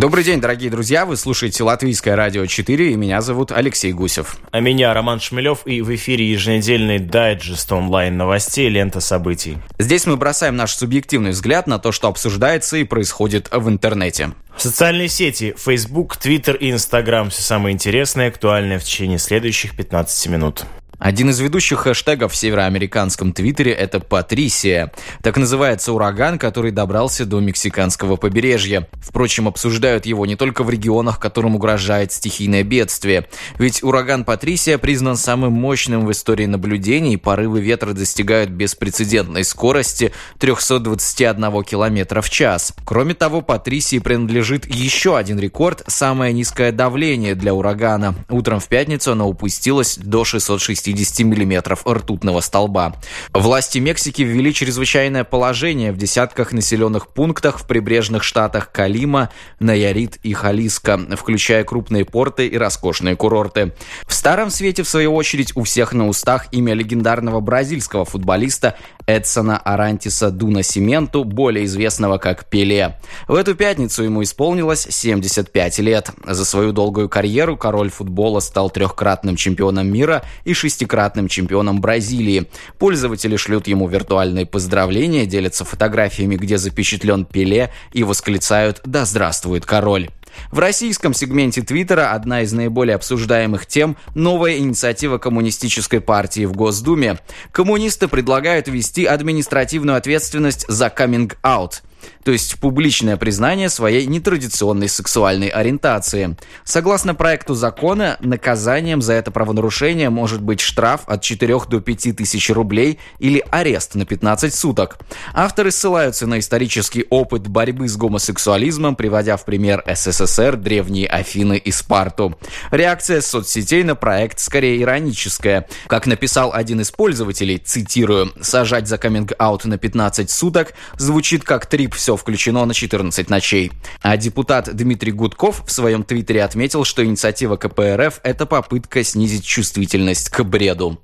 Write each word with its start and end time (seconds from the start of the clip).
Добрый 0.00 0.24
день, 0.24 0.40
дорогие 0.40 0.70
друзья. 0.70 1.04
Вы 1.04 1.18
слушаете 1.18 1.62
Латвийское 1.62 2.16
радио 2.16 2.46
4, 2.46 2.92
и 2.92 2.96
меня 2.96 3.20
зовут 3.20 3.52
Алексей 3.52 3.92
Гусев. 3.92 4.38
А 4.50 4.58
меня 4.60 4.94
Роман 4.94 5.20
Шмелев, 5.20 5.66
и 5.66 5.82
в 5.82 5.94
эфире 5.94 6.32
еженедельный 6.32 6.98
дайджест 6.98 7.70
онлайн 7.70 8.16
новостей 8.16 8.70
«Лента 8.70 9.00
событий». 9.00 9.58
Здесь 9.78 10.06
мы 10.06 10.16
бросаем 10.16 10.56
наш 10.56 10.74
субъективный 10.74 11.32
взгляд 11.32 11.66
на 11.66 11.78
то, 11.78 11.92
что 11.92 12.08
обсуждается 12.08 12.78
и 12.78 12.84
происходит 12.84 13.50
в 13.52 13.68
интернете. 13.68 14.30
Социальные 14.56 15.08
сети 15.08 15.54
Facebook, 15.58 16.16
Twitter 16.16 16.56
и 16.56 16.70
Instagram– 16.70 17.28
все 17.30 17.42
самое 17.42 17.74
интересное 17.74 18.28
и 18.28 18.28
актуальное 18.30 18.78
в 18.78 18.84
течение 18.84 19.18
следующих 19.18 19.76
15 19.76 20.28
минут. 20.28 20.64
Один 21.00 21.30
из 21.30 21.40
ведущих 21.40 21.78
хэштегов 21.80 22.32
в 22.32 22.36
североамериканском 22.36 23.32
твиттере– 23.32 23.72
это 23.72 24.00
«Патрисия». 24.00 24.92
Так 25.22 25.38
называется 25.38 25.94
ураган, 25.94 26.38
который 26.38 26.72
добрался 26.72 27.24
до 27.24 27.40
мексиканского 27.40 28.16
побережья. 28.16 28.86
Впрочем, 29.00 29.48
обсуждают 29.48 30.04
его 30.04 30.26
не 30.26 30.36
только 30.36 30.62
в 30.62 30.68
регионах, 30.68 31.18
которым 31.18 31.56
угрожает 31.56 32.12
стихийное 32.12 32.64
бедствие. 32.64 33.26
Ведь 33.58 33.82
ураган 33.82 34.24
«Патрисия» 34.24 34.76
признан 34.76 35.16
самым 35.16 35.54
мощным 35.54 36.04
в 36.04 36.12
истории 36.12 36.44
наблюдений, 36.44 37.16
порывы 37.16 37.62
ветра 37.62 37.94
достигают 37.94 38.50
беспрецедентной 38.50 39.44
скорости 39.44 40.12
321 40.38 41.64
км 41.64 42.20
в 42.20 42.28
час. 42.28 42.74
Кроме 42.84 43.14
того, 43.14 43.40
«Патрисии» 43.40 44.00
принадлежит 44.00 44.66
еще 44.66 45.16
один 45.16 45.38
рекорд– 45.38 45.82
самое 45.86 46.34
низкое 46.34 46.72
давление 46.72 47.34
для 47.34 47.54
урагана. 47.54 48.16
Утром 48.28 48.60
в 48.60 48.68
пятницу 48.68 49.12
оно 49.12 49.26
упустилось 49.26 49.96
до 49.96 50.24
660 50.24 50.89
50 50.90 51.20
миллиметров 51.20 51.86
ртутного 51.86 52.40
столба. 52.40 52.96
Власти 53.32 53.78
Мексики 53.78 54.22
ввели 54.22 54.52
чрезвычайное 54.52 55.22
положение 55.22 55.92
в 55.92 55.96
десятках 55.96 56.52
населенных 56.52 57.08
пунктах 57.08 57.60
в 57.60 57.66
прибрежных 57.66 58.24
штатах 58.24 58.72
Калима, 58.72 59.30
Наярит 59.60 60.16
и 60.24 60.32
Халиска, 60.32 60.98
включая 61.16 61.62
крупные 61.62 62.04
порты 62.04 62.48
и 62.48 62.56
роскошные 62.56 63.14
курорты. 63.14 63.72
В 64.06 64.14
Старом 64.14 64.50
Свете, 64.50 64.82
в 64.82 64.88
свою 64.88 65.14
очередь, 65.14 65.52
у 65.56 65.62
всех 65.62 65.92
на 65.92 66.08
устах 66.08 66.46
имя 66.50 66.74
легендарного 66.74 67.38
бразильского 67.38 68.04
футболиста 68.04 68.76
Эдсона 69.06 69.58
Арантиса 69.58 70.30
Дуна 70.30 70.62
Сименту, 70.62 71.24
более 71.24 71.66
известного 71.66 72.18
как 72.18 72.46
Пеле. 72.46 72.98
В 73.28 73.34
эту 73.34 73.54
пятницу 73.54 74.02
ему 74.02 74.22
исполнилось 74.22 74.86
75 74.90 75.78
лет. 75.78 76.10
За 76.24 76.44
свою 76.44 76.72
долгую 76.72 77.08
карьеру 77.08 77.56
король 77.56 77.90
футбола 77.90 78.40
стал 78.40 78.70
трехкратным 78.70 79.36
чемпионом 79.36 79.86
мира 79.88 80.22
и 80.44 80.52
шестикратным 80.80 81.28
чемпионом 81.28 81.80
Бразилии. 81.80 82.48
Пользователи 82.78 83.36
шлют 83.36 83.66
ему 83.66 83.86
виртуальные 83.86 84.46
поздравления, 84.46 85.26
делятся 85.26 85.66
фотографиями, 85.66 86.36
где 86.36 86.56
запечатлен 86.56 87.26
Пеле 87.26 87.70
и 87.92 88.02
восклицают 88.02 88.80
«Да 88.84 89.04
здравствует 89.04 89.66
король!». 89.66 90.08
В 90.50 90.58
российском 90.58 91.12
сегменте 91.12 91.60
Твиттера 91.60 92.12
одна 92.12 92.42
из 92.42 92.52
наиболее 92.52 92.94
обсуждаемых 92.94 93.66
тем– 93.66 93.96
новая 94.14 94.56
инициатива 94.56 95.18
Коммунистической 95.18 96.00
партии 96.00 96.46
в 96.46 96.52
Госдуме. 96.52 97.18
Коммунисты 97.52 98.08
предлагают 98.08 98.68
ввести 98.68 99.04
административную 99.04 99.98
ответственность 99.98 100.64
за 100.66 100.88
каминг-аут– 100.88 101.82
то 102.24 102.32
есть 102.32 102.58
публичное 102.58 103.16
признание 103.16 103.68
своей 103.68 104.06
нетрадиционной 104.06 104.88
сексуальной 104.88 105.48
ориентации. 105.48 106.36
Согласно 106.64 107.14
проекту 107.14 107.54
закона, 107.54 108.16
наказанием 108.20 109.02
за 109.02 109.14
это 109.14 109.30
правонарушение 109.30 110.10
может 110.10 110.40
быть 110.42 110.60
штраф 110.60 111.02
от 111.06 111.22
4 111.22 111.60
до 111.68 111.80
5 111.80 112.16
тысяч 112.16 112.50
рублей 112.50 112.98
или 113.18 113.44
арест 113.50 113.94
на 113.94 114.04
15 114.04 114.54
суток. 114.54 114.98
Авторы 115.34 115.70
ссылаются 115.70 116.26
на 116.26 116.38
исторический 116.38 117.06
опыт 117.10 117.48
борьбы 117.48 117.88
с 117.88 117.96
гомосексуализмом, 117.96 118.96
приводя 118.96 119.36
в 119.36 119.44
пример 119.44 119.82
СССР, 119.86 120.56
древние 120.56 121.06
Афины 121.06 121.58
и 121.58 121.70
Спарту. 121.70 122.38
Реакция 122.70 123.20
соцсетей 123.20 123.82
на 123.82 123.94
проект 123.94 124.38
скорее 124.40 124.80
ироническая. 124.80 125.66
Как 125.86 126.06
написал 126.06 126.52
один 126.52 126.80
из 126.80 126.90
пользователей, 126.90 127.58
цитирую, 127.58 128.32
«сажать 128.40 128.88
за 128.88 128.98
каминг-аут 128.98 129.64
на 129.64 129.78
15 129.78 130.30
суток 130.30 130.74
звучит 130.96 131.44
как 131.44 131.66
три 131.66 131.86
клип 131.90 131.94
«Все 131.94 132.16
включено» 132.16 132.64
на 132.64 132.74
14 132.74 133.30
ночей. 133.30 133.72
А 134.02 134.16
депутат 134.16 134.74
Дмитрий 134.74 135.12
Гудков 135.12 135.62
в 135.66 135.70
своем 135.70 136.02
твиттере 136.04 136.44
отметил, 136.44 136.84
что 136.84 137.04
инициатива 137.04 137.56
КПРФ– 137.56 138.20
это 138.22 138.46
попытка 138.46 139.04
снизить 139.04 139.44
чувствительность 139.44 140.30
к 140.30 140.42
бреду. 140.42 140.98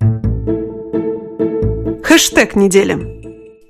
Хэштег 2.03 2.55
недели. 2.57 3.26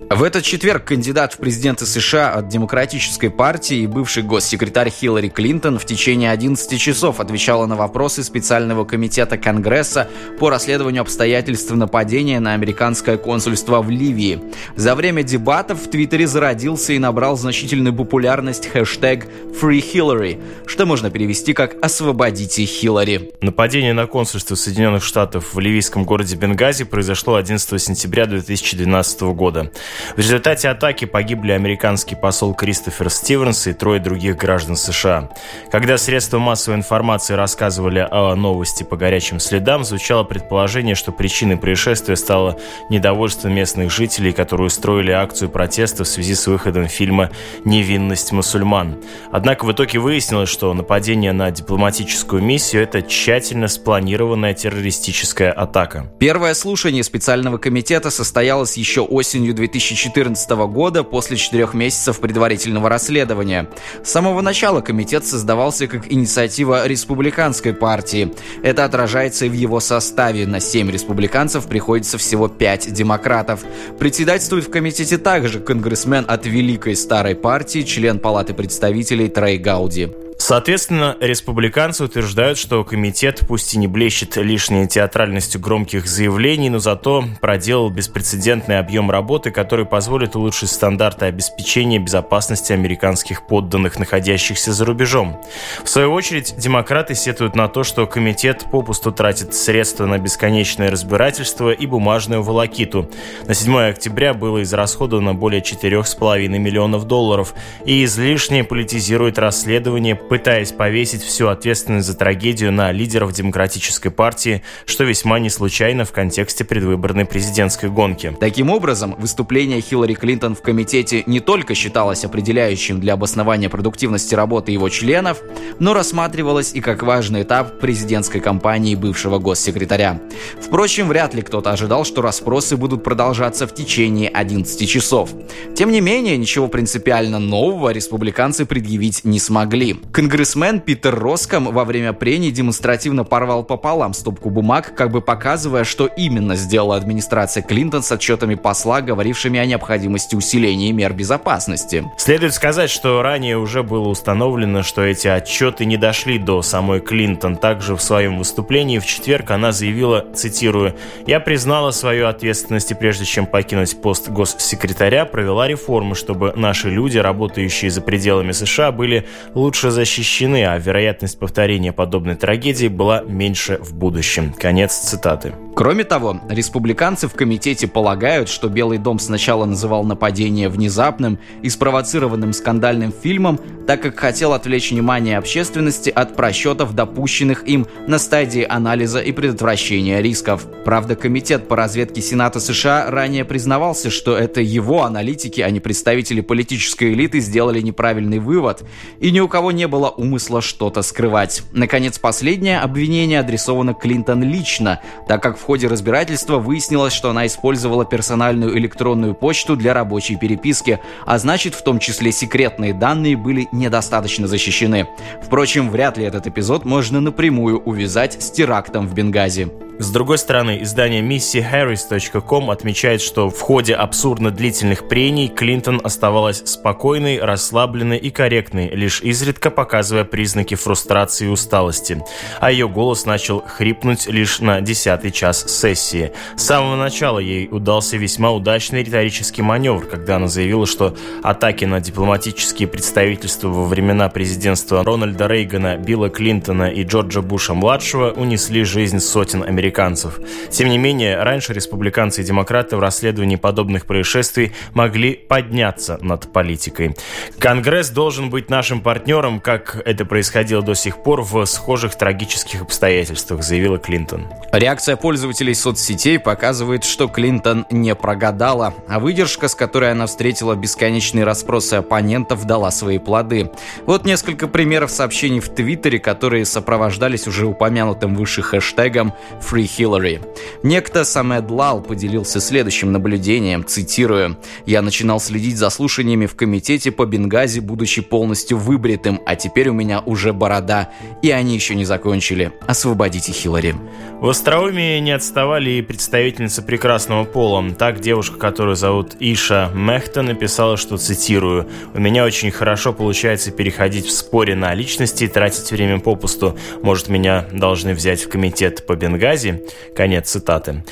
В 0.08 0.22
этот 0.22 0.44
четверг 0.44 0.84
кандидат 0.84 1.32
в 1.32 1.38
президенты 1.38 1.84
США 1.84 2.32
от 2.32 2.46
Демократической 2.46 3.28
партии 3.28 3.78
и 3.78 3.86
бывший 3.88 4.22
госсекретарь 4.22 4.88
Хиллари 4.88 5.28
Клинтон 5.28 5.80
в 5.80 5.84
течение 5.84 6.30
11 6.30 6.80
часов 6.80 7.18
отвечала 7.18 7.66
на 7.66 7.74
вопросы 7.74 8.22
специального 8.22 8.84
комитета 8.84 9.36
Конгресса 9.36 10.08
по 10.38 10.48
расследованию 10.48 11.02
обстоятельств 11.02 11.72
нападения 11.72 12.38
на 12.38 12.54
американское 12.54 13.16
консульство 13.16 13.82
в 13.82 13.90
Ливии. 13.90 14.40
За 14.76 14.94
время 14.94 15.24
дебатов 15.24 15.82
в 15.82 15.90
Твиттере 15.90 16.28
зародился 16.28 16.92
и 16.92 17.00
набрал 17.00 17.36
значительную 17.36 17.94
популярность 17.94 18.68
хэштег 18.68 19.26
FreeHillary, 19.60 20.40
что 20.66 20.86
можно 20.86 21.10
перевести 21.10 21.52
как 21.52 21.74
«Освободите 21.84 22.64
Хиллари». 22.64 23.32
Нападение 23.40 23.92
на 23.92 24.06
консульство 24.06 24.54
Соединенных 24.54 25.02
Штатов 25.02 25.52
в 25.52 25.58
ливийском 25.58 26.04
городе 26.04 26.36
Бенгази 26.36 26.84
произошло 26.84 27.34
11 27.34 27.82
сентября 27.82 28.26
2012 28.26 29.20
года. 29.34 29.72
В 30.14 30.18
результате 30.18 30.68
атаки 30.68 31.04
погибли 31.04 31.52
американский 31.52 32.14
посол 32.14 32.54
Кристофер 32.54 33.10
Стивенс 33.10 33.66
и 33.66 33.72
трое 33.72 34.00
других 34.00 34.36
граждан 34.36 34.76
США. 34.76 35.30
Когда 35.70 35.98
средства 35.98 36.38
массовой 36.38 36.76
информации 36.76 37.34
рассказывали 37.34 38.06
о 38.10 38.34
новости 38.34 38.82
по 38.82 38.96
горячим 38.96 39.40
следам, 39.40 39.84
звучало 39.84 40.24
предположение, 40.24 40.94
что 40.94 41.12
причиной 41.12 41.56
происшествия 41.56 42.16
стало 42.16 42.58
недовольство 42.90 43.48
местных 43.48 43.90
жителей, 43.90 44.32
которые 44.32 44.66
устроили 44.66 45.10
акцию 45.10 45.50
протеста 45.50 46.04
в 46.04 46.08
связи 46.08 46.34
с 46.34 46.46
выходом 46.46 46.88
фильма 46.88 47.30
«Невинность 47.64 48.32
мусульман». 48.32 49.02
Однако 49.32 49.64
в 49.64 49.72
итоге 49.72 49.98
выяснилось, 49.98 50.48
что 50.48 50.72
нападение 50.74 51.32
на 51.32 51.50
дипломатическую 51.50 52.42
миссию– 52.42 52.82
это 52.84 53.02
тщательно 53.02 53.68
спланированная 53.68 54.54
террористическая 54.54 55.52
атака. 55.52 56.12
Первое 56.18 56.54
слушание 56.54 57.02
специального 57.02 57.58
комитета 57.58 58.10
состоялось 58.10 58.76
еще 58.76 59.00
осенью 59.02 59.54
2000 59.54 59.85
2014 59.94 60.50
года 60.68 61.04
после 61.04 61.36
четырех 61.36 61.74
месяцев 61.74 62.18
предварительного 62.20 62.88
расследования. 62.88 63.68
С 64.02 64.10
самого 64.10 64.40
начала 64.40 64.80
комитет 64.80 65.24
создавался 65.24 65.86
как 65.86 66.10
инициатива 66.12 66.86
республиканской 66.86 67.72
партии. 67.72 68.32
Это 68.62 68.84
отражается 68.84 69.46
и 69.46 69.48
в 69.48 69.52
его 69.52 69.80
составе. 69.80 70.46
На 70.46 70.60
семь 70.60 70.90
республиканцев 70.90 71.66
приходится 71.66 72.18
всего 72.18 72.48
пять 72.48 72.92
демократов. 72.92 73.60
Председательствует 73.98 74.66
в 74.66 74.70
комитете 74.70 75.18
также 75.18 75.60
конгрессмен 75.60 76.24
от 76.26 76.46
Великой 76.46 76.96
Старой 76.96 77.36
партии, 77.36 77.82
член 77.82 78.18
Палаты 78.18 78.54
представителей 78.54 79.28
Трей 79.28 79.58
Гауди. 79.58 80.25
Соответственно, 80.46 81.16
республиканцы 81.20 82.04
утверждают, 82.04 82.56
что 82.56 82.84
комитет, 82.84 83.40
пусть 83.48 83.74
и 83.74 83.78
не 83.78 83.88
блещет 83.88 84.36
лишней 84.36 84.86
театральностью 84.86 85.60
громких 85.60 86.06
заявлений, 86.06 86.70
но 86.70 86.78
зато 86.78 87.24
проделал 87.40 87.90
беспрецедентный 87.90 88.78
объем 88.78 89.10
работы, 89.10 89.50
который 89.50 89.86
позволит 89.86 90.36
улучшить 90.36 90.70
стандарты 90.70 91.24
обеспечения 91.24 91.98
безопасности 91.98 92.72
американских 92.72 93.44
подданных, 93.44 93.98
находящихся 93.98 94.72
за 94.72 94.84
рубежом. 94.84 95.42
В 95.82 95.88
свою 95.88 96.12
очередь, 96.12 96.54
демократы 96.56 97.16
сетуют 97.16 97.56
на 97.56 97.66
то, 97.66 97.82
что 97.82 98.06
комитет 98.06 98.66
попусту 98.70 99.10
тратит 99.10 99.52
средства 99.52 100.06
на 100.06 100.18
бесконечное 100.18 100.92
разбирательство 100.92 101.72
и 101.72 101.86
бумажную 101.86 102.44
волокиту. 102.44 103.10
На 103.48 103.54
7 103.54 103.76
октября 103.78 104.32
было 104.32 104.62
израсходовано 104.62 105.34
более 105.34 105.60
4,5 105.60 106.46
миллионов 106.46 107.04
долларов 107.08 107.52
и 107.84 108.04
излишне 108.04 108.62
политизирует 108.62 109.40
расследование 109.40 110.14
пытаясь 110.36 110.70
повесить 110.70 111.22
всю 111.22 111.48
ответственность 111.48 112.06
за 112.06 112.14
трагедию 112.14 112.70
на 112.70 112.92
лидеров 112.92 113.32
Демократической 113.32 114.10
партии, 114.10 114.62
что 114.84 115.04
весьма 115.04 115.38
не 115.38 115.48
случайно 115.48 116.04
в 116.04 116.12
контексте 116.12 116.62
предвыборной 116.62 117.24
президентской 117.24 117.88
гонки. 117.88 118.36
Таким 118.38 118.68
образом, 118.68 119.14
выступление 119.18 119.80
Хиллари 119.80 120.12
Клинтон 120.12 120.54
в 120.54 120.60
комитете 120.60 121.24
не 121.26 121.40
только 121.40 121.74
считалось 121.74 122.22
определяющим 122.26 123.00
для 123.00 123.14
обоснования 123.14 123.70
продуктивности 123.70 124.34
работы 124.34 124.72
его 124.72 124.90
членов, 124.90 125.40
но 125.78 125.94
рассматривалось 125.94 126.74
и 126.74 126.82
как 126.82 127.02
важный 127.02 127.40
этап 127.40 127.80
президентской 127.80 128.40
кампании 128.40 128.94
бывшего 128.94 129.38
госсекретаря. 129.38 130.20
Впрочем, 130.60 131.08
вряд 131.08 131.32
ли 131.32 131.40
кто-то 131.40 131.70
ожидал, 131.70 132.04
что 132.04 132.20
расспросы 132.20 132.76
будут 132.76 133.02
продолжаться 133.02 133.66
в 133.66 133.74
течение 133.74 134.28
11 134.28 134.86
часов. 134.86 135.30
Тем 135.74 135.90
не 135.90 136.02
менее, 136.02 136.36
ничего 136.36 136.68
принципиально 136.68 137.38
нового 137.38 137.88
республиканцы 137.88 138.66
предъявить 138.66 139.24
не 139.24 139.38
смогли. 139.38 139.96
Конгрессмен 140.26 140.80
Питер 140.80 141.14
Роском 141.16 141.66
во 141.66 141.84
время 141.84 142.12
прений 142.12 142.50
демонстративно 142.50 143.22
порвал 143.22 143.62
пополам 143.62 144.12
стопку 144.12 144.50
бумаг, 144.50 144.92
как 144.96 145.12
бы 145.12 145.20
показывая, 145.20 145.84
что 145.84 146.06
именно 146.06 146.56
сделала 146.56 146.96
администрация 146.96 147.62
Клинтон 147.62 148.02
с 148.02 148.10
отчетами 148.10 148.56
посла, 148.56 149.02
говорившими 149.02 149.60
о 149.60 149.66
необходимости 149.66 150.34
усиления 150.34 150.90
мер 150.90 151.12
безопасности. 151.12 152.10
Следует 152.18 152.54
сказать, 152.54 152.90
что 152.90 153.22
ранее 153.22 153.56
уже 153.56 153.84
было 153.84 154.08
установлено, 154.08 154.82
что 154.82 155.02
эти 155.02 155.28
отчеты 155.28 155.84
не 155.84 155.96
дошли 155.96 156.40
до 156.40 156.60
самой 156.60 156.98
Клинтон. 156.98 157.54
Также 157.54 157.94
в 157.94 158.02
своем 158.02 158.38
выступлении 158.38 158.98
в 158.98 159.06
четверг 159.06 159.52
она 159.52 159.70
заявила, 159.70 160.26
цитирую, 160.34 160.96
«Я 161.28 161.38
признала 161.38 161.92
свою 161.92 162.26
ответственность 162.26 162.90
и 162.90 162.94
прежде 162.94 163.26
чем 163.26 163.46
покинуть 163.46 164.02
пост 164.02 164.28
госсекретаря, 164.28 165.24
провела 165.24 165.68
реформы, 165.68 166.16
чтобы 166.16 166.52
наши 166.56 166.90
люди, 166.90 167.16
работающие 167.16 167.92
за 167.92 168.00
пределами 168.00 168.50
США, 168.50 168.90
были 168.90 169.24
лучше 169.54 169.92
защищены 169.92 170.15
защищены, 170.16 170.64
а 170.64 170.78
вероятность 170.78 171.38
повторения 171.38 171.92
подобной 171.92 172.36
трагедии 172.36 172.88
была 172.88 173.20
меньше 173.20 173.78
в 173.82 173.94
будущем. 173.94 174.54
Конец 174.58 174.94
цитаты. 174.94 175.52
Кроме 175.76 176.04
того, 176.04 176.40
республиканцы 176.48 177.28
в 177.28 177.34
комитете 177.34 177.86
полагают, 177.86 178.48
что 178.48 178.70
Белый 178.70 178.96
дом 178.96 179.18
сначала 179.18 179.66
называл 179.66 180.04
нападение 180.04 180.70
внезапным 180.70 181.38
и 181.60 181.68
спровоцированным 181.68 182.54
скандальным 182.54 183.12
фильмом, 183.12 183.60
так 183.86 184.00
как 184.00 184.18
хотел 184.18 184.54
отвлечь 184.54 184.90
внимание 184.90 185.36
общественности 185.36 186.08
от 186.08 186.34
просчетов, 186.34 186.94
допущенных 186.94 187.68
им 187.68 187.86
на 188.06 188.18
стадии 188.18 188.66
анализа 188.66 189.20
и 189.20 189.32
предотвращения 189.32 190.22
рисков. 190.22 190.66
Правда, 190.86 191.14
комитет 191.14 191.68
по 191.68 191.76
разведке 191.76 192.22
Сената 192.22 192.58
США 192.58 193.10
ранее 193.10 193.44
признавался, 193.44 194.10
что 194.10 194.34
это 194.34 194.62
его 194.62 195.04
аналитики, 195.04 195.60
а 195.60 195.68
не 195.68 195.80
представители 195.80 196.40
политической 196.40 197.12
элиты, 197.12 197.40
сделали 197.40 197.82
неправильный 197.82 198.38
вывод, 198.38 198.82
и 199.20 199.30
ни 199.30 199.40
у 199.40 199.48
кого 199.48 199.72
не 199.72 199.86
было 199.86 200.05
умысла 200.08 200.60
что-то 200.60 201.02
скрывать. 201.02 201.62
Наконец, 201.72 202.18
последнее 202.18 202.80
обвинение 202.80 203.40
адресовано 203.40 203.94
Клинтон 203.94 204.42
лично, 204.42 205.00
так 205.28 205.42
как 205.42 205.58
в 205.58 205.62
ходе 205.62 205.86
разбирательства 205.86 206.58
выяснилось, 206.58 207.12
что 207.12 207.30
она 207.30 207.46
использовала 207.46 208.04
персональную 208.04 208.76
электронную 208.78 209.34
почту 209.34 209.76
для 209.76 209.94
рабочей 209.94 210.36
переписки, 210.36 211.00
а 211.24 211.38
значит, 211.38 211.74
в 211.74 211.82
том 211.82 211.98
числе 211.98 212.32
секретные 212.32 212.94
данные 212.94 213.36
были 213.36 213.68
недостаточно 213.72 214.46
защищены. 214.46 215.08
Впрочем, 215.42 215.90
вряд 215.90 216.18
ли 216.18 216.24
этот 216.24 216.46
эпизод 216.46 216.84
можно 216.84 217.20
напрямую 217.20 217.78
увязать 217.80 218.42
с 218.42 218.50
терактом 218.50 219.06
в 219.06 219.14
Бенгази. 219.14 219.70
С 219.98 220.10
другой 220.10 220.36
стороны, 220.36 220.82
издание 220.82 221.22
missyharris.com 221.22 222.70
отмечает, 222.70 223.22
что 223.22 223.48
в 223.48 223.58
ходе 223.60 223.94
абсурдно 223.94 224.50
длительных 224.50 225.08
прений 225.08 225.48
Клинтон 225.48 226.02
оставалась 226.04 226.62
спокойной, 226.66 227.40
расслабленной 227.40 228.18
и 228.18 228.30
корректной, 228.30 228.90
лишь 228.90 229.22
изредка 229.22 229.70
показывая 229.96 230.24
признаки 230.24 230.74
фрустрации 230.74 231.46
и 231.46 231.48
усталости. 231.48 232.22
А 232.60 232.70
ее 232.70 232.86
голос 232.86 233.24
начал 233.24 233.62
хрипнуть 233.62 234.26
лишь 234.26 234.60
на 234.60 234.82
десятый 234.82 235.30
час 235.30 235.64
сессии. 235.68 236.32
С 236.54 236.64
самого 236.64 236.96
начала 236.96 237.38
ей 237.38 237.66
удался 237.70 238.18
весьма 238.18 238.50
удачный 238.50 239.02
риторический 239.02 239.62
маневр, 239.62 240.04
когда 240.04 240.36
она 240.36 240.48
заявила, 240.48 240.84
что 240.86 241.16
атаки 241.42 241.86
на 241.86 242.00
дипломатические 242.00 242.88
представительства 242.88 243.68
во 243.68 243.86
времена 243.86 244.28
президентства 244.28 245.02
Рональда 245.02 245.46
Рейгана, 245.46 245.96
Билла 245.96 246.28
Клинтона 246.28 246.90
и 246.90 247.02
Джорджа 247.02 247.40
Буша-младшего 247.40 248.32
унесли 248.32 248.84
жизнь 248.84 249.20
сотен 249.20 249.62
американцев. 249.62 250.38
Тем 250.70 250.90
не 250.90 250.98
менее, 250.98 251.42
раньше 251.42 251.72
республиканцы 251.72 252.42
и 252.42 252.44
демократы 252.44 252.98
в 252.98 253.00
расследовании 253.00 253.56
подобных 253.56 254.04
происшествий 254.04 254.72
могли 254.92 255.32
подняться 255.32 256.18
над 256.20 256.52
политикой. 256.52 257.16
Конгресс 257.58 258.10
должен 258.10 258.50
быть 258.50 258.68
нашим 258.68 259.00
партнером, 259.00 259.58
как 259.58 259.75
это 260.04 260.24
происходило 260.24 260.82
до 260.82 260.94
сих 260.94 261.22
пор 261.22 261.42
в 261.42 261.64
схожих 261.66 262.16
трагических 262.16 262.82
обстоятельствах, 262.82 263.62
заявила 263.62 263.98
Клинтон. 263.98 264.46
Реакция 264.72 265.16
пользователей 265.16 265.74
соцсетей 265.74 266.38
показывает, 266.38 267.04
что 267.04 267.28
Клинтон 267.28 267.86
не 267.90 268.14
прогадала, 268.14 268.94
а 269.08 269.20
выдержка, 269.20 269.68
с 269.68 269.74
которой 269.74 270.12
она 270.12 270.26
встретила 270.26 270.74
бесконечные 270.74 271.44
расспросы 271.44 271.94
оппонентов, 271.94 272.64
дала 272.66 272.90
свои 272.90 273.18
плоды. 273.18 273.70
Вот 274.06 274.24
несколько 274.24 274.68
примеров 274.68 275.10
сообщений 275.10 275.60
в 275.60 275.68
Твиттере, 275.68 276.18
которые 276.18 276.64
сопровождались 276.64 277.46
уже 277.46 277.66
упомянутым 277.66 278.34
выше 278.34 278.62
хэштегом 278.62 279.34
Free 279.60 279.84
Hillary. 279.84 280.44
Некто 280.82 281.24
Самед 281.24 281.70
Лал 281.70 282.00
поделился 282.02 282.60
следующим 282.60 283.12
наблюдением, 283.12 283.84
цитирую, 283.84 284.56
«Я 284.84 285.02
начинал 285.02 285.40
следить 285.40 285.76
за 285.76 285.90
слушаниями 285.90 286.46
в 286.46 286.54
комитете 286.56 287.10
по 287.10 287.26
Бенгази, 287.26 287.80
будучи 287.80 288.22
полностью 288.22 288.78
выбритым, 288.78 289.40
а 289.46 289.56
теперь 289.66 289.88
у 289.88 289.92
меня 289.92 290.20
уже 290.20 290.52
борода, 290.52 291.10
и 291.42 291.50
они 291.50 291.74
еще 291.74 291.96
не 291.96 292.04
закончили. 292.04 292.72
Освободите 292.86 293.52
Хиллари». 293.52 293.96
В 294.40 294.50
остроумии 294.50 295.18
не 295.18 295.32
отставали 295.32 295.92
и 295.92 296.02
представительницы 296.02 296.82
прекрасного 296.82 297.44
пола. 297.44 297.90
Так 297.98 298.20
девушка, 298.20 298.58
которую 298.58 298.94
зовут 298.94 299.34
Иша 299.40 299.90
Мехта, 299.94 300.42
написала, 300.42 300.98
что, 300.98 301.16
цитирую, 301.16 301.88
«У 302.14 302.20
меня 302.20 302.44
очень 302.44 302.70
хорошо 302.70 303.14
получается 303.14 303.70
переходить 303.70 304.26
в 304.26 304.30
споре 304.30 304.74
на 304.74 304.92
личности 304.94 305.44
и 305.44 305.48
тратить 305.48 305.90
время 305.90 306.20
попусту. 306.20 306.78
Может, 307.02 307.28
меня 307.28 307.64
должны 307.72 308.12
взять 308.12 308.44
в 308.44 308.48
комитет 308.50 309.06
по 309.06 309.16
Бенгази?» 309.16 309.82
Конец 310.14 310.50
цитаты. 310.50 311.02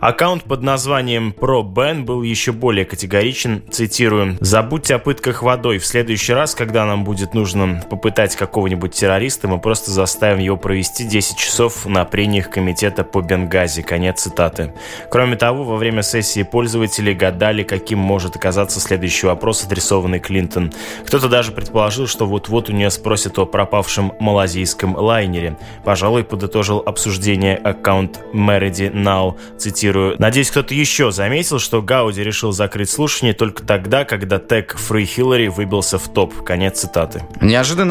Аккаунт 0.00 0.44
под 0.44 0.62
названием 0.62 1.34
ProBen 1.36 2.04
был 2.04 2.22
еще 2.22 2.52
более 2.52 2.84
категоричен. 2.84 3.62
Цитирую. 3.70 4.36
«Забудьте 4.40 4.96
о 4.96 4.98
пытках 4.98 5.42
водой. 5.42 5.78
В 5.78 5.86
следующий 5.86 6.34
раз, 6.34 6.54
когда 6.54 6.84
нам 6.84 7.04
будет 7.04 7.32
нужно 7.32 7.82
попытать 8.04 8.36
какого-нибудь 8.36 8.92
террориста, 8.92 9.48
мы 9.48 9.58
просто 9.58 9.90
заставим 9.90 10.38
его 10.38 10.58
провести 10.58 11.04
10 11.04 11.38
часов 11.38 11.86
на 11.86 12.04
прениях 12.04 12.50
комитета 12.50 13.02
по 13.02 13.22
Бенгази». 13.22 13.80
Конец 13.80 14.20
цитаты. 14.20 14.74
Кроме 15.10 15.36
того, 15.36 15.64
во 15.64 15.76
время 15.76 16.02
сессии 16.02 16.42
пользователи 16.42 17.14
гадали, 17.14 17.62
каким 17.62 17.98
может 17.98 18.36
оказаться 18.36 18.78
следующий 18.78 19.26
вопрос, 19.26 19.64
адресованный 19.64 20.20
Клинтон. 20.20 20.70
Кто-то 21.06 21.30
даже 21.30 21.52
предположил, 21.52 22.06
что 22.06 22.26
вот-вот 22.26 22.68
у 22.68 22.72
нее 22.72 22.90
спросят 22.90 23.38
о 23.38 23.46
пропавшем 23.46 24.12
малазийском 24.20 24.94
лайнере. 24.94 25.56
Пожалуй, 25.82 26.24
подытожил 26.24 26.82
обсуждение 26.84 27.56
аккаунт 27.56 28.20
Мереди 28.34 28.92
Now, 28.94 29.38
цитирую. 29.56 30.16
«Надеюсь, 30.18 30.50
кто-то 30.50 30.74
еще 30.74 31.10
заметил, 31.10 31.58
что 31.58 31.80
Гауди 31.80 32.22
решил 32.22 32.52
закрыть 32.52 32.90
слушание 32.90 33.32
только 33.32 33.62
тогда, 33.62 34.04
когда 34.04 34.38
тег 34.38 34.76
Free 34.76 35.08
Hillary 35.08 35.48
выбился 35.48 35.98
в 35.98 36.06
топ». 36.12 36.34
Конец 36.44 36.80
цитаты. 36.80 37.22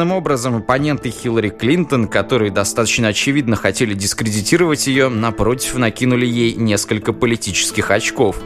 Неожиданным 0.04 0.18
образом 0.18 0.56
оппоненты 0.56 1.08
Хиллари 1.08 1.48
Клинтон, 1.48 2.08
которые 2.08 2.50
достаточно 2.50 3.08
очевидно 3.08 3.56
хотели 3.56 3.94
дискредитировать 3.94 4.86
ее, 4.86 5.08
напротив, 5.08 5.76
накинули 5.76 6.26
ей 6.26 6.54
несколько 6.56 7.14
политических 7.14 7.90
очков. 7.90 8.36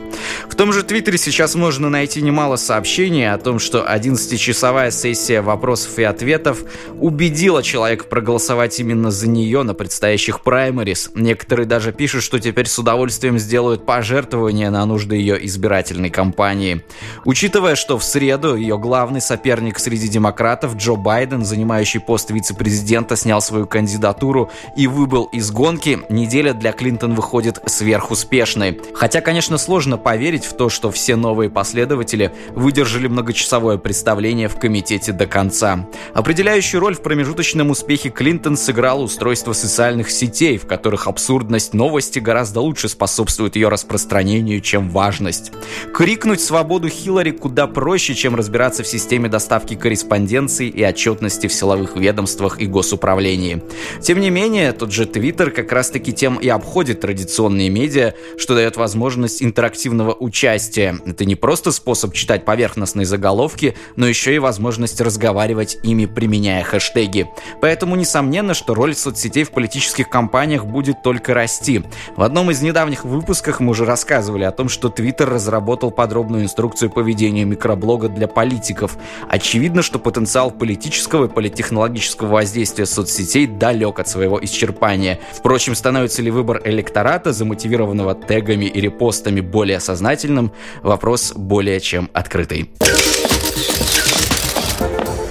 В 0.49 0.55
том 0.55 0.73
же 0.73 0.85
Твиттере 0.85 1.19
сейчас 1.19 1.57
можно 1.57 1.91
найти 1.91 2.23
немало 2.23 2.55
сообщений 2.55 3.29
о 3.29 3.39
том, 3.39 3.59
что 3.59 3.85
11-часовая 3.85 4.93
сессия 4.93 5.41
вопросов 5.41 5.99
и 5.99 6.05
ответов 6.05 6.63
убедила 7.01 7.61
человека 7.61 8.05
проголосовать 8.05 8.79
именно 8.79 9.11
за 9.11 9.29
нее 9.29 9.65
на 9.65 9.75
предстоящих. 9.75 10.39
Некоторые 10.45 11.09
Некоторые 11.15 11.67
даже 11.67 11.93
пишут, 11.93 12.23
что 12.23 12.39
теперь 12.39 12.69
с 12.69 12.79
удовольствием 12.79 13.39
сделают 13.39 13.85
пожертвования 13.85 14.71
на 14.71 14.87
нужды 14.87 15.17
ее 15.17 15.45
избирательной 15.47 16.11
кампании. 16.11 16.85
Учитывая, 17.25 17.75
что 17.75 17.99
в 17.99 18.05
среду 18.05 18.55
ее 18.55 18.79
главный 18.79 19.21
соперник 19.21 19.79
среди 19.81 20.09
демократов 20.09 20.77
Джо 20.77 20.95
Байден, 20.95 21.48
занимающий 21.49 22.01
пост 22.01 22.31
вице-президента, 22.31 23.17
снял 23.17 23.41
свою 23.41 23.67
кандидатуру 23.67 24.51
и 24.77 24.87
выбыл 24.87 25.25
из 25.33 25.51
гонки, 25.51 25.99
неделя 26.09 26.53
для 26.53 26.73
Клинтон 26.73 27.15
выходит 27.15 27.59
сверхуспешной. 27.67 28.81
Хотя, 28.95 29.21
конечно, 29.21 29.59
сложно 29.59 29.97
поверить 29.97 30.45
в 30.45 30.53
то, 30.53 30.69
что 30.69 30.91
все 30.91 31.17
новые 31.17 31.51
последователи 31.51 32.33
выдержали 32.51 33.09
многочасовое 33.09 33.79
представление 33.79 34.49
в 34.49 34.59
комитете 34.59 35.13
до 35.13 35.27
конца. 35.27 35.89
Определяющую 36.15 36.81
роль 36.81 36.95
в 36.95 37.03
промежуточном 37.03 37.71
успехе 37.71 38.11
Клинтон 38.11 38.57
сыграло 38.57 39.01
устройство 39.01 39.53
социальных 39.55 40.11
сетей, 40.11 40.59
в 40.59 40.67
которых 40.67 41.07
абсурд 41.07 41.39
абсурдность 41.39 41.73
новости 41.73 42.19
гораздо 42.19 42.61
лучше 42.61 42.89
способствует 42.89 43.55
ее 43.55 43.69
распространению, 43.69 44.61
чем 44.61 44.91
важность. 44.91 45.53
Крикнуть 45.95 46.41
свободу 46.41 46.89
Хиллари 46.89 47.31
куда 47.31 47.67
проще, 47.67 48.15
чем 48.15 48.35
разбираться 48.35 48.83
в 48.83 48.87
системе 48.87 49.29
доставки 49.29 49.75
корреспонденции 49.75 50.69
и 50.69 50.85
отчетности 50.85 51.38
в 51.47 51.53
силовых 51.53 51.97
ведомствах 51.97 52.61
и 52.61 52.67
госуправлении. 52.67 53.63
Тем 54.01 54.21
не 54.21 54.31
менее, 54.31 54.73
тот 54.73 54.91
же 54.93 55.07
Твиттер 55.07 55.51
как 55.51 55.71
раз-таки 55.71 56.13
тем 56.13 56.37
и 56.37 56.49
обходит 56.49 57.01
традиционные 57.01 57.69
медиа, 57.69 58.15
что 58.37 58.55
дает 58.55 58.77
возможность 58.77 59.43
интерактивного 59.43 60.15
участия. 60.15 60.99
Это 61.07 61.25
не 61.25 61.37
просто 61.37 61.71
способ 61.71 62.15
читать 62.15 62.45
поверхностные 62.45 63.07
заголовки, 63.07 63.77
но 63.97 64.09
еще 64.09 64.35
и 64.35 64.39
возможность 64.39 65.01
разговаривать 65.01 65.79
ими, 65.83 66.07
применяя 66.07 66.65
хэштеги. 66.65 67.29
Поэтому 67.61 67.95
несомненно, 67.95 68.55
что 68.55 68.75
роль 68.75 68.95
соцсетей 68.95 69.45
в 69.45 69.51
политических 69.51 70.09
кампаниях 70.09 70.65
будет 70.65 71.03
только 71.03 71.35
расти. 71.35 71.85
В 72.17 72.23
одном 72.23 72.51
из 72.51 72.63
недавних 72.63 73.05
выпусках 73.05 73.61
мы 73.61 73.71
уже 73.71 73.85
рассказывали 73.85 74.45
о 74.45 74.53
том, 74.53 74.69
что 74.69 74.89
Твиттер 74.89 75.29
разработал 75.29 75.91
подробную 75.91 76.45
инструкцию 76.45 76.91
по 76.91 77.01
ведению 77.01 77.47
микроблога 77.47 78.09
для 78.09 78.27
политиков. 78.27 78.97
Очевидно, 79.29 79.83
что 79.83 79.99
потенциал 79.99 80.51
политического 80.51 81.28
и 81.29 81.33
политтехнологического 81.35 82.29
воздействия 82.29 82.87
соцсетей 82.87 83.47
далек 83.47 83.99
от 84.01 84.09
своего 84.09 84.43
исчерпания. 84.45 85.21
Впрочем, 85.33 85.75
становится 85.75 86.23
ли 86.23 86.31
выбор 86.31 86.61
электората, 86.65 87.33
замотивированного 87.33 88.15
тегами 88.15 88.65
и 88.65 88.81
репостами, 88.81 89.41
более 89.41 89.81
сознательным, 89.81 90.53
вопрос 90.83 91.33
более 91.35 91.81
чем 91.81 92.11
открытый. 92.13 92.71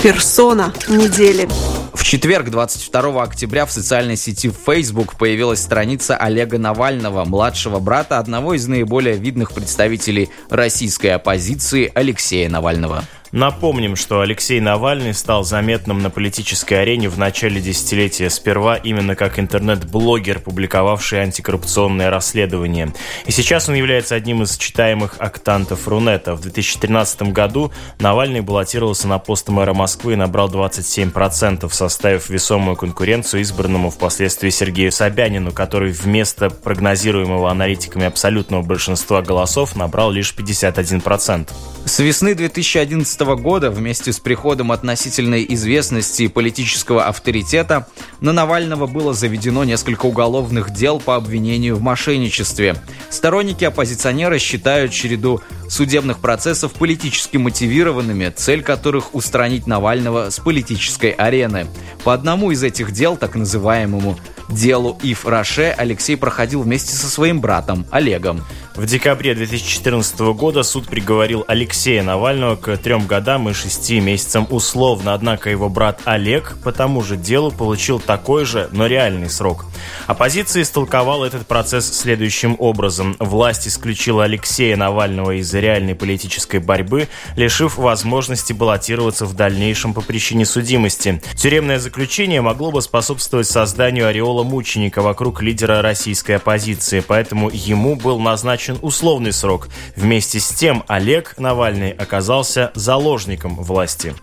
Персона 0.02 0.74
недели. 0.88 1.48
В 1.94 2.04
четверг, 2.04 2.50
22 2.52 3.24
октября, 3.24 3.66
в 3.66 3.72
социальной 3.72 4.16
сети 4.16 4.50
Facebook 4.50 5.18
появилась 5.18 5.62
страница 5.62 6.16
Олега 6.16 6.60
Навального, 6.60 7.26
младшего 7.26 7.80
брата 7.80 8.20
одного 8.20 8.54
из 8.54 8.68
наиболее 8.68 9.18
видных 9.18 9.52
представителей 9.52 10.30
российской 10.50 11.08
оппозиции 11.08 11.92
Алексея 11.94 12.50
Навального. 12.50 13.04
Напомним, 13.38 13.96
что 13.96 14.22
Алексей 14.22 14.60
Навальный 14.60 15.14
стал 15.14 15.44
заметным 15.44 16.02
на 16.02 16.10
политической 16.10 16.82
арене 16.82 17.08
в 17.08 17.20
начале 17.20 17.62
десятилетия, 17.62 18.32
сперва 18.32 18.78
именно 18.78 19.16
как 19.16 19.38
интернет-блогер, 19.38 20.40
публиковавший 20.40 21.22
антикоррупционное 21.22 22.10
расследование. 22.10 22.92
И 23.28 23.32
сейчас 23.32 23.70
он 23.70 23.76
является 23.76 24.16
одним 24.16 24.42
из 24.42 24.58
читаемых 24.58 25.18
актантов 25.20 25.88
Рунета. 25.88 26.34
В 26.34 26.42
2013 26.42 27.32
году 27.32 27.72
Навальный 28.00 28.42
баллотировался 28.42 29.08
на 29.08 29.20
пост 29.20 29.50
мэра 29.50 29.76
Москвы 29.76 30.14
и 30.14 30.16
набрал 30.16 30.50
27%, 30.50 31.72
составив 31.72 32.32
весомую 32.32 32.76
конкуренцию 32.76 33.42
избранному 33.42 33.92
впоследствии 33.92 34.50
Сергею 34.50 34.92
Собянину, 34.92 35.52
который 35.52 35.92
вместо 35.92 36.50
прогнозируемого 36.50 37.52
аналитиками 37.52 38.08
абсолютного 38.08 38.64
большинства 38.64 39.22
голосов 39.22 39.76
набрал 39.76 40.10
лишь 40.10 40.34
51%. 40.36 41.50
С 41.86 42.00
весны 42.00 42.36
2011 42.36 43.27
года 43.36 43.70
вместе 43.70 44.12
с 44.14 44.20
приходом 44.20 44.72
относительной 44.72 45.46
известности 45.50 46.24
и 46.24 46.28
политического 46.28 47.06
авторитета 47.06 47.88
на 48.22 48.34
Навального 48.34 48.88
было 48.88 49.14
заведено 49.14 49.64
несколько 49.64 50.06
уголовных 50.06 50.72
дел 50.72 51.00
по 51.00 51.16
обвинению 51.16 51.76
в 51.76 51.82
мошенничестве. 51.82 52.76
Сторонники 53.10 53.64
оппозиционера 53.64 54.40
считают 54.40 54.92
череду 54.92 55.42
судебных 55.70 56.20
процессов 56.20 56.74
политически 56.74 57.38
мотивированными, 57.38 58.30
цель 58.36 58.64
которых 58.64 59.14
устранить 59.16 59.68
Навального 59.68 60.30
с 60.30 60.40
политической 60.40 61.12
арены. 61.12 61.68
По 62.04 62.14
одному 62.14 62.52
из 62.52 62.64
этих 62.64 62.92
дел, 62.92 63.18
так 63.18 63.36
называемому 63.36 64.18
делу 64.50 64.98
Ив 65.04 65.26
Роше, 65.26 65.74
Алексей 65.78 66.16
проходил 66.16 66.62
вместе 66.62 66.94
со 66.94 67.08
своим 67.08 67.42
братом 67.42 67.86
Олегом. 67.92 68.44
В 68.76 68.86
декабре 68.86 69.34
2014 69.34 70.20
года 70.36 70.64
суд 70.64 70.88
приговорил 70.88 71.44
Алексея 71.48 72.04
Навального 72.04 72.56
к 72.56 72.78
трем 72.78 73.07
годам 73.08 73.50
и 73.50 73.54
шести 73.54 74.00
месяцам 74.00 74.46
условно, 74.50 75.14
однако 75.14 75.50
его 75.50 75.70
брат 75.70 76.02
Олег 76.06 76.58
по 76.64 76.72
тому 76.72 77.02
же 77.02 77.18
делу 77.18 77.52
получил 77.52 78.00
такой 78.00 78.46
же, 78.46 78.70
но 78.72 78.86
реальный 78.86 79.30
срок. 79.30 79.66
Оппозиция 80.06 80.62
истолковала 80.62 81.26
этот 81.26 81.48
процесс 81.48 81.92
следующим 81.92 82.56
образом. 82.60 83.16
Власть 83.20 83.68
исключила 83.68 84.26
Алексея 84.26 84.76
Навального 84.78 85.40
из 85.40 85.54
реальной 85.54 85.96
политической 85.96 86.60
борьбы, 86.60 87.08
лишив 87.36 87.78
возможности 87.78 88.54
баллотироваться 88.54 89.26
в 89.26 89.34
дальнейшем 89.34 89.94
по 89.94 90.02
причине 90.02 90.46
судимости. 90.46 91.22
Тюремное 91.36 91.80
заключение 91.80 92.42
могло 92.42 92.72
бы 92.72 92.82
способствовать 92.82 93.48
созданию 93.48 94.08
ореола 94.08 94.44
мученика 94.44 95.02
вокруг 95.02 95.42
лидера 95.42 95.82
российской 95.82 96.34
оппозиции, 96.34 97.04
поэтому 97.06 97.50
ему 97.50 97.96
был 97.96 98.20
назначен 98.20 98.78
условный 98.82 99.34
срок. 99.34 99.70
Вместе 99.96 100.40
с 100.40 100.50
тем 100.50 100.84
Олег 100.88 101.36
Навальный 101.38 101.92
оказался 101.92 102.72
заложником 102.98 103.56
власти. 103.56 104.16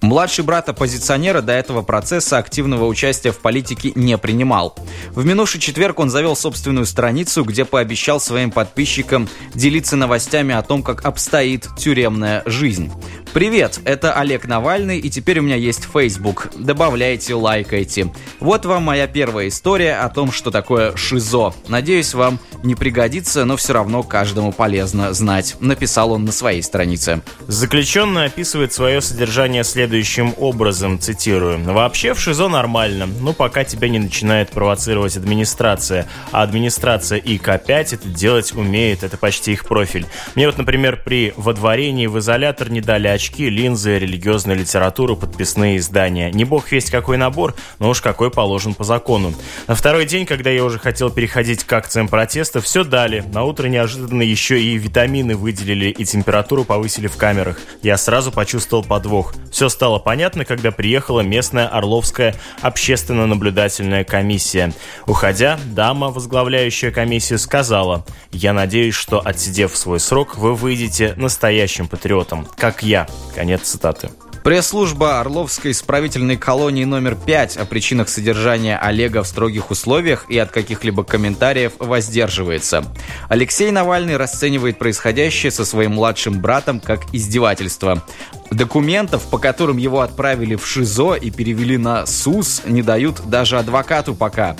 Младший 0.00 0.44
брат 0.44 0.68
оппозиционера 0.70 1.42
до 1.42 1.52
этого 1.52 1.82
процесса 1.82 2.38
активного 2.38 2.86
участия 2.86 3.32
в 3.32 3.38
политике 3.38 3.92
не 3.94 4.16
принимал. 4.16 4.74
В 5.10 5.26
минувший 5.26 5.60
четверг 5.60 5.98
он 5.98 6.08
завел 6.08 6.34
собственную 6.34 6.86
страницу, 6.86 7.44
где 7.44 7.66
пообещал 7.66 8.20
своим 8.20 8.50
подписчикам 8.50 9.28
делиться 9.54 9.96
новостями 9.96 10.54
о 10.54 10.62
том, 10.62 10.82
как 10.82 11.04
обстоит 11.04 11.68
тюремная 11.76 12.42
жизнь. 12.46 12.90
Привет, 13.34 13.80
это 13.84 14.12
Олег 14.12 14.46
Навальный, 14.46 15.00
и 15.00 15.10
теперь 15.10 15.40
у 15.40 15.42
меня 15.42 15.56
есть 15.56 15.88
Facebook. 15.92 16.52
Добавляйте, 16.56 17.34
лайкайте. 17.34 18.12
Вот 18.38 18.64
вам 18.64 18.84
моя 18.84 19.08
первая 19.08 19.48
история 19.48 19.96
о 19.96 20.08
том, 20.08 20.30
что 20.30 20.52
такое 20.52 20.94
ШИЗО. 20.94 21.52
Надеюсь, 21.66 22.14
вам 22.14 22.38
не 22.62 22.76
пригодится, 22.76 23.44
но 23.44 23.56
все 23.56 23.72
равно 23.72 24.04
каждому 24.04 24.52
полезно 24.52 25.12
знать. 25.14 25.56
Написал 25.58 26.12
он 26.12 26.24
на 26.24 26.30
своей 26.30 26.62
странице. 26.62 27.22
Заключенный 27.48 28.26
описывает 28.26 28.72
свое 28.72 29.00
содержание 29.00 29.64
следующим 29.64 30.32
образом, 30.38 31.00
цитирую. 31.00 31.58
«Вообще 31.64 32.14
в 32.14 32.20
ШИЗО 32.20 32.46
нормально, 32.46 33.08
но 33.20 33.32
пока 33.32 33.64
тебя 33.64 33.88
не 33.88 33.98
начинает 33.98 34.50
провоцировать 34.50 35.16
администрация. 35.16 36.06
А 36.30 36.42
администрация 36.42 37.18
и 37.18 37.36
К5 37.38 37.94
это 37.96 38.08
делать 38.08 38.54
умеет, 38.54 39.02
это 39.02 39.16
почти 39.16 39.54
их 39.54 39.64
профиль. 39.64 40.06
Мне 40.36 40.46
вот, 40.46 40.56
например, 40.56 41.02
при 41.04 41.34
водворении 41.36 42.06
в 42.06 42.20
изолятор 42.20 42.70
не 42.70 42.80
дали 42.80 43.08
очки 43.24 43.48
линзы, 43.48 43.98
религиозную 43.98 44.58
литературу, 44.58 45.16
подписные 45.16 45.78
издания. 45.78 46.30
Не 46.30 46.44
бог 46.44 46.70
весть 46.70 46.90
какой 46.90 47.16
набор, 47.16 47.54
но 47.78 47.88
уж 47.88 48.02
какой 48.02 48.30
положен 48.30 48.74
по 48.74 48.84
закону. 48.84 49.32
На 49.66 49.74
второй 49.74 50.04
день, 50.04 50.26
когда 50.26 50.50
я 50.50 50.62
уже 50.62 50.78
хотел 50.78 51.08
переходить 51.08 51.64
к 51.64 51.72
акциям 51.72 52.08
протеста, 52.08 52.60
все 52.60 52.84
дали. 52.84 53.24
На 53.32 53.44
утро 53.44 53.68
неожиданно 53.68 54.20
еще 54.20 54.60
и 54.60 54.76
витамины 54.76 55.36
выделили 55.36 55.86
и 55.86 56.04
температуру 56.04 56.64
повысили 56.64 57.06
в 57.06 57.16
камерах. 57.16 57.58
Я 57.80 57.96
сразу 57.96 58.30
почувствовал 58.30 58.84
подвох. 58.84 59.34
Все 59.50 59.70
стало 59.70 59.98
понятно, 59.98 60.44
когда 60.44 60.70
приехала 60.70 61.22
местная 61.22 61.66
Орловская 61.66 62.34
общественно-наблюдательная 62.60 64.04
комиссия. 64.04 64.74
Уходя, 65.06 65.58
дама, 65.64 66.10
возглавляющая 66.10 66.90
комиссию, 66.90 67.38
сказала, 67.38 68.04
«Я 68.32 68.52
надеюсь, 68.52 68.94
что, 68.94 69.22
отсидев 69.24 69.74
свой 69.74 69.98
срок, 69.98 70.36
вы 70.36 70.54
выйдете 70.54 71.14
настоящим 71.16 71.88
патриотом, 71.88 72.46
как 72.58 72.82
я». 72.82 73.06
Конец 73.34 73.62
цитаты. 73.62 74.10
Пресс-служба 74.44 75.20
Орловской 75.20 75.70
исправительной 75.70 76.36
колонии 76.36 76.84
номер 76.84 77.16
5 77.16 77.56
о 77.56 77.64
причинах 77.64 78.10
содержания 78.10 78.76
Олега 78.76 79.22
в 79.22 79.26
строгих 79.26 79.70
условиях 79.70 80.26
и 80.28 80.36
от 80.36 80.50
каких-либо 80.50 81.02
комментариев 81.02 81.72
воздерживается. 81.78 82.84
Алексей 83.30 83.70
Навальный 83.70 84.18
расценивает 84.18 84.78
происходящее 84.78 85.50
со 85.50 85.64
своим 85.64 85.92
младшим 85.92 86.42
братом 86.42 86.78
как 86.78 87.06
издевательство. 87.14 88.04
Документов, 88.50 89.22
по 89.30 89.38
которым 89.38 89.78
его 89.78 90.02
отправили 90.02 90.56
в 90.56 90.66
ШИЗО 90.66 91.14
и 91.14 91.30
перевели 91.30 91.78
на 91.78 92.04
СУС, 92.04 92.64
не 92.66 92.82
дают 92.82 93.22
даже 93.24 93.58
адвокату 93.58 94.14
пока. 94.14 94.56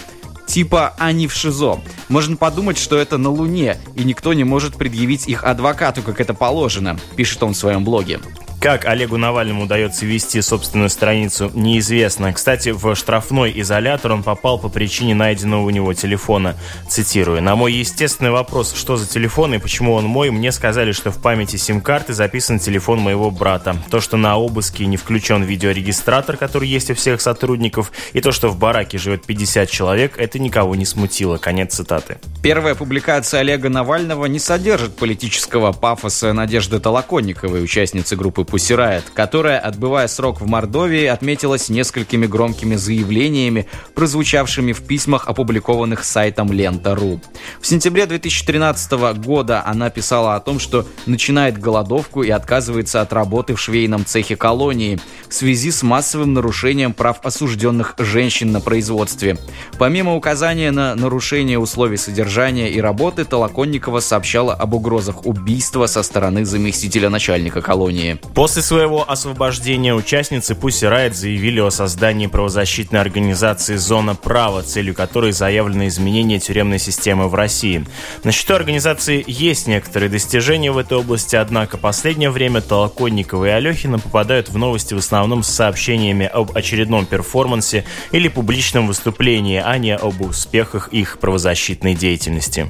Типа 0.47 0.95
они 0.97 1.29
в 1.29 1.35
ШИЗО. 1.35 1.83
Можно 2.09 2.37
подумать, 2.37 2.79
что 2.79 2.97
это 2.97 3.19
на 3.19 3.29
Луне, 3.29 3.77
и 3.97 4.05
никто 4.05 4.33
не 4.33 4.45
может 4.45 4.77
предъявить 4.77 5.29
их 5.29 5.45
адвокату, 5.45 6.01
как 6.01 6.23
это 6.23 6.33
положено, 6.33 6.99
пишет 7.17 7.43
он 7.43 7.53
в 7.53 7.57
своем 7.59 7.85
блоге. 7.85 8.21
Как 8.65 8.87
Олегу 8.87 9.19
Навальному 9.19 9.65
удается 9.65 10.07
вести 10.07 10.41
собственную 10.41 10.89
страницу, 10.89 11.51
неизвестно. 11.53 12.33
Кстати, 12.33 12.71
в 12.71 12.95
штрафной 12.95 13.53
изолятор 13.57 14.13
он 14.13 14.23
попал 14.23 14.59
по 14.59 14.71
причине 14.71 15.15
найденного 15.15 15.61
у 15.61 15.69
него 15.69 15.93
телефона. 15.93 16.57
Цитирую. 16.89 17.43
«На 17.43 17.57
мой 17.57 17.75
естественный 17.75 18.31
вопрос, 18.31 18.73
что 18.73 18.97
за 18.97 19.07
телефон 19.07 19.53
и 19.53 19.59
почему 19.59 19.93
он 19.93 20.07
мой, 20.07 20.31
мне 20.31 20.51
сказали, 20.51 20.93
что 20.93 21.11
в 21.11 21.21
памяти 21.21 21.57
сим-карты 21.57 22.15
записан 22.15 22.59
телефон 22.59 23.01
моего 23.01 23.31
брата. 23.31 23.77
То, 23.91 24.01
что 24.01 24.17
на 24.17 24.39
обыске 24.39 24.87
не 24.87 24.97
включен 24.97 25.43
видеорегистратор, 25.43 26.39
который 26.39 26.67
есть 26.67 26.91
у 26.91 26.95
всех 26.95 27.21
сотрудников, 27.21 27.93
и 28.15 28.23
то, 28.23 28.33
что 28.33 28.49
в 28.49 28.57
бараке 28.59 28.97
живет 28.97 29.27
50 29.27 29.69
человек, 29.69 30.15
это 30.17 30.39
никого 30.39 30.75
не 30.75 30.87
смутило». 30.87 31.37
Конец 31.37 31.75
цитаты. 31.75 32.17
Первая 32.43 32.75
публикация 32.75 33.41
Олега 33.41 33.69
Навального 33.69 34.25
не 34.25 34.39
содержит 34.39 34.97
политического 34.97 35.73
пафоса 35.73 36.33
Надежды 36.33 36.81
Толоконниковой, 36.81 37.63
участницы 37.63 38.17
группы 38.17 38.54
Pussy 38.55 38.77
Riot, 38.77 39.03
которая, 39.13 39.59
отбывая 39.59 40.07
срок 40.07 40.41
в 40.41 40.47
Мордовии, 40.47 41.07
отметилась 41.07 41.69
несколькими 41.69 42.27
громкими 42.27 42.77
заявлениями, 42.77 43.67
прозвучавшими 43.97 44.73
в 44.73 44.83
письмах, 44.85 45.27
опубликованных 45.27 46.05
сайтом 46.05 46.53
Лента.ру. 46.53 47.21
В 47.61 47.67
сентябре 47.67 48.07
2013 48.07 48.93
года 49.17 49.65
она 49.67 49.91
писала 49.91 50.37
о 50.37 50.41
том, 50.41 50.61
что 50.61 50.87
начинает 51.07 51.59
голодовку 51.59 52.23
и 52.23 52.31
отказывается 52.31 53.01
от 53.01 53.13
работы 53.13 53.57
в 53.57 53.61
швейном 53.61 54.07
цехе 54.07 54.37
колонии. 54.37 55.01
в 55.29 55.35
связи 55.35 55.73
с 55.73 55.83
массовым 55.83 56.33
нарушением 56.35 56.93
прав 56.93 57.19
осужденных 57.25 57.97
женщин 57.99 58.53
на 58.53 58.61
производстве. 58.61 59.37
Помимо 59.81 60.15
указания 60.15 60.71
на 60.71 60.95
нарушение 60.95 61.59
условий 61.59 61.97
содержания 61.97 62.71
и 62.71 62.81
работы, 62.81 63.25
Толоконникова 63.25 63.99
сообщала 63.99 64.55
об 64.55 64.75
угрозах 64.75 65.27
убийства 65.27 65.87
со 65.87 66.05
стороны 66.05 66.45
заместителя 66.45 67.11
начальника 67.11 67.61
колонии. 67.63 68.21
После 68.45 68.61
своего 68.61 69.11
освобождения 69.11 69.95
участницы 69.95 70.53
Pussy 70.53 70.87
Riot 70.87 71.15
заявили 71.15 71.61
о 71.61 71.71
создании 71.71 72.27
правозащитной 72.27 73.01
организации 73.01 73.77
«Зона 73.77 74.15
права», 74.15 74.63
целью 74.63 74.95
которой 74.95 75.33
заявлено 75.33 75.87
изменение 75.87 76.39
тюремной 76.39 76.79
системы 76.79 77.29
в 77.29 77.35
России. 77.35 77.87
На 78.23 78.33
счету 78.33 78.53
организации 78.53 79.25
есть 79.27 79.67
некоторые 79.67 80.11
достижения 80.11 80.71
в 80.71 80.77
этой 80.77 80.99
области, 80.99 81.37
однако 81.37 81.79
последнее 81.79 82.29
время 82.29 82.61
Толоконникова 82.61 83.47
и 83.47 83.49
Алехина 83.49 83.99
попадают 83.99 84.51
в 84.51 84.59
новости 84.59 84.93
в 84.93 84.99
основном 84.99 85.43
с 85.43 85.49
сообщениями 85.49 86.27
об 86.27 86.55
очередном 86.55 87.07
перформансе 87.07 87.87
или 88.13 88.29
публичном 88.29 88.89
выступлении, 88.89 89.63
а 89.65 89.79
не 89.79 89.97
об 89.97 90.21
успехах 90.21 90.89
их 90.89 91.19
правозащитной 91.19 91.95
деятельности. 91.95 92.69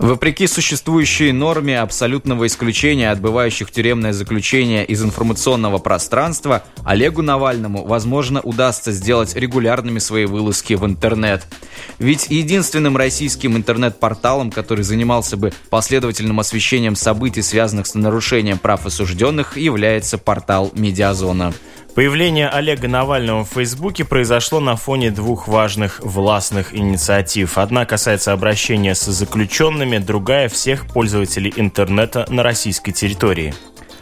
Вопреки 0.00 0.46
существующей 0.46 1.30
норме 1.30 1.78
абсолютного 1.78 2.46
исключения 2.46 3.10
отбывающих 3.10 3.70
тюремное 3.70 4.14
заключение 4.14 4.82
из 4.82 5.04
информационного 5.04 5.76
пространства, 5.76 6.64
Олегу 6.86 7.20
Навальному, 7.20 7.84
возможно, 7.84 8.40
удастся 8.40 8.92
сделать 8.92 9.36
регулярными 9.36 9.98
свои 9.98 10.24
вылазки 10.24 10.72
в 10.72 10.86
интернет. 10.86 11.46
Ведь 11.98 12.28
единственным 12.30 12.96
российским 12.96 13.58
интернет-порталом, 13.58 14.50
который 14.50 14.84
занимался 14.84 15.36
бы 15.36 15.52
последовательным 15.68 16.40
освещением 16.40 16.96
событий, 16.96 17.42
связанных 17.42 17.86
с 17.86 17.94
нарушением 17.94 18.56
прав 18.56 18.86
осужденных, 18.86 19.58
является 19.58 20.16
портал 20.16 20.70
«Медиазона». 20.72 21.52
Появление 21.94 22.48
Олега 22.48 22.86
Навального 22.86 23.44
в 23.44 23.48
Фейсбуке 23.48 24.04
произошло 24.04 24.60
на 24.60 24.76
фоне 24.76 25.10
двух 25.10 25.48
важных 25.48 26.00
властных 26.00 26.74
инициатив. 26.74 27.58
Одна 27.58 27.84
касается 27.84 28.32
обращения 28.32 28.94
с 28.94 29.04
заключенными, 29.06 29.98
другая– 29.98 30.48
всех 30.50 30.86
пользователей 30.86 31.52
интернета 31.56 32.26
на 32.28 32.44
российской 32.44 32.92
территории. 32.92 33.54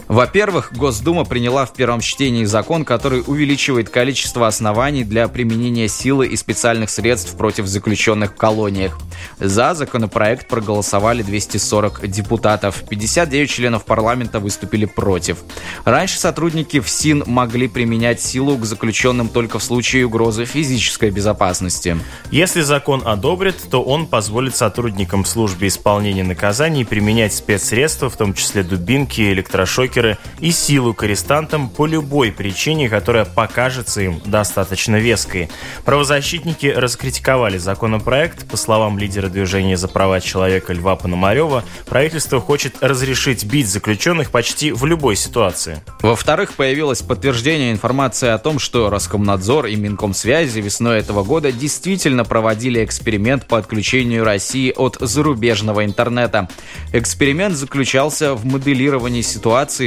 Во-первых, 0.08 0.72
Госдума 0.72 1.26
приняла 1.26 1.66
в 1.66 1.74
первом 1.74 2.00
чтении 2.00 2.44
закон, 2.44 2.86
который 2.86 3.22
увеличивает 3.26 3.90
количество 3.90 4.46
оснований 4.46 5.04
для 5.04 5.28
применения 5.28 5.86
силы 5.86 6.26
и 6.26 6.36
специальных 6.36 6.88
средств 6.88 7.36
против 7.36 7.66
заключенных 7.66 8.32
в 8.32 8.36
колониях. 8.36 8.98
За 9.38 9.74
законопроект 9.74 10.48
проголосовали 10.48 11.22
240 11.22 12.08
депутатов. 12.08 12.82
59 12.88 13.50
членов 13.50 13.84
парламента 13.84 14.40
выступили 14.40 14.86
против. 14.86 15.38
Раньше 15.84 16.18
сотрудники 16.18 16.80
ФСИН 16.80 17.24
могли 17.26 17.68
применять 17.68 18.22
силу 18.22 18.56
к 18.56 18.64
заключенным 18.64 19.28
только 19.28 19.58
в 19.58 19.62
случае 19.62 20.06
угрозы 20.06 20.46
физической 20.46 21.10
безопасности. 21.10 21.98
Если 22.30 22.62
закон 22.62 23.02
одобрят, 23.04 23.56
то 23.70 23.82
он 23.82 24.06
позволит 24.06 24.56
сотрудникам 24.56 25.26
службы 25.26 25.66
исполнения 25.66 26.24
наказаний 26.24 26.86
применять 26.86 27.34
спецсредства, 27.34 28.08
в 28.08 28.16
том 28.16 28.32
числе 28.32 28.62
дубинки, 28.62 29.20
электрошокеры, 29.20 29.97
стикеры 29.98 30.18
и 30.40 30.52
силу 30.52 30.94
к 30.94 31.02
арестантам 31.02 31.68
по 31.68 31.86
любой 31.86 32.30
причине, 32.30 32.88
которая 32.88 33.24
покажется 33.24 34.00
им 34.00 34.20
достаточно 34.24 34.96
веской. 34.96 35.48
Правозащитники 35.84 36.66
раскритиковали 36.66 37.58
законопроект. 37.58 38.48
По 38.48 38.56
словам 38.56 38.98
лидера 38.98 39.28
движения 39.28 39.76
за 39.76 39.88
права 39.88 40.20
человека 40.20 40.72
Льва 40.72 40.96
Пономарева, 40.96 41.64
правительство 41.86 42.40
хочет 42.40 42.76
разрешить 42.80 43.44
бить 43.44 43.68
заключенных 43.68 44.30
почти 44.30 44.72
в 44.72 44.84
любой 44.84 45.16
ситуации. 45.16 45.80
Во-вторых, 46.00 46.52
появилось 46.54 47.02
подтверждение 47.02 47.72
информации 47.72 48.28
о 48.28 48.38
том, 48.38 48.58
что 48.58 48.90
Роскомнадзор 48.90 49.66
и 49.66 49.76
Минкомсвязи 49.76 50.60
весной 50.60 50.98
этого 50.98 51.24
года 51.24 51.50
действительно 51.50 52.24
проводили 52.24 52.84
эксперимент 52.84 53.46
по 53.46 53.58
отключению 53.58 54.24
России 54.24 54.72
от 54.76 54.96
зарубежного 55.00 55.84
интернета. 55.84 56.48
Эксперимент 56.92 57.56
заключался 57.56 58.34
в 58.34 58.44
моделировании 58.44 59.22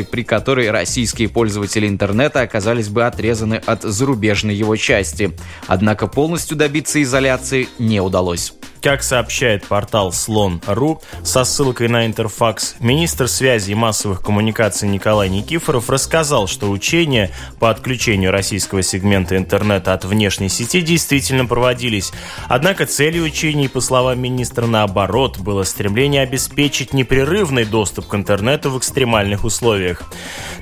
при 0.04 0.24
которой 0.24 0.72
российские 0.72 1.30
пользователи 1.30 1.88
интернета 1.88 2.42
оказались 2.42 2.90
бы 2.90 3.06
отрезаны 3.06 3.56
от 3.66 3.84
зарубежной 3.84 4.56
его 4.56 4.76
части. 4.76 5.32
Однако 5.68 6.08
полностью 6.08 6.58
добиться 6.58 7.02
изоляции 7.02 7.68
не 7.80 8.00
удалось. 8.02 8.54
Как 8.82 9.04
сообщает 9.04 9.68
портал 9.68 10.12
Слон.ру 10.12 11.04
со 11.24 11.44
ссылкой 11.44 11.88
на 11.88 12.08
Интерфакс, 12.08 12.78
министр 12.80 13.28
связи 13.28 13.72
и 13.72 13.76
массовых 13.76 14.24
коммуникаций 14.24 14.90
Николай 14.90 15.30
Никифоров 15.30 15.92
рассказал, 15.92 16.48
что 16.48 16.68
учения 16.68 17.30
по 17.60 17.70
отключению 17.70 18.32
российского 18.32 18.82
сегмента 18.82 19.38
интернета 19.38 19.94
от 19.94 20.04
внешней 20.06 20.50
сети 20.50 20.82
действительно 20.82 21.46
проводились. 21.46 22.12
Однако 22.48 22.88
целью 22.88 23.24
учений, 23.26 23.68
по 23.68 23.82
словам 23.82 24.20
министра, 24.20 24.66
наоборот, 24.66 25.38
было 25.38 25.62
стремление 25.62 26.24
обеспечить 26.24 26.92
непрерывный 26.92 27.66
доступ 27.66 28.08
к 28.08 28.16
интернету 28.16 28.72
в 28.72 28.80
экстремальных 28.80 29.44
условиях. 29.44 30.02